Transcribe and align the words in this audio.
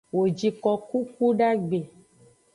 Wo 0.15 0.23
ji 0.37 0.49
koku 0.63 0.97
kudagbe. 1.13 1.79